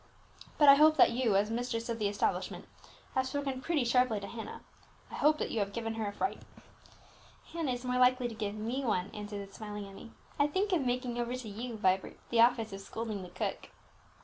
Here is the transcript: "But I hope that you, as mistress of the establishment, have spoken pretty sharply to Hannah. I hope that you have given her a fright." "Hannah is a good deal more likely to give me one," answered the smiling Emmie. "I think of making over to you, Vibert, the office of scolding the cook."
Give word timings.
"But 0.57 0.67
I 0.67 0.73
hope 0.73 0.97
that 0.97 1.11
you, 1.11 1.35
as 1.35 1.51
mistress 1.51 1.87
of 1.87 1.99
the 1.99 2.07
establishment, 2.07 2.67
have 3.13 3.27
spoken 3.27 3.61
pretty 3.61 3.83
sharply 3.83 4.19
to 4.19 4.25
Hannah. 4.25 4.61
I 5.11 5.13
hope 5.13 5.37
that 5.37 5.51
you 5.51 5.59
have 5.59 5.73
given 5.73 5.93
her 5.93 6.07
a 6.07 6.11
fright." 6.11 6.41
"Hannah 7.53 7.73
is 7.73 7.85
a 7.85 7.85
good 7.85 7.85
deal 7.85 7.91
more 7.91 7.99
likely 8.01 8.27
to 8.27 8.33
give 8.33 8.55
me 8.55 8.83
one," 8.83 9.11
answered 9.13 9.47
the 9.47 9.53
smiling 9.53 9.85
Emmie. 9.85 10.11
"I 10.39 10.47
think 10.47 10.71
of 10.73 10.81
making 10.81 11.19
over 11.19 11.35
to 11.35 11.47
you, 11.47 11.77
Vibert, 11.77 12.17
the 12.31 12.41
office 12.41 12.73
of 12.73 12.81
scolding 12.81 13.21
the 13.21 13.29
cook." 13.29 13.69